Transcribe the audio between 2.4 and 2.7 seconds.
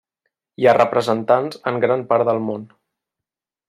món.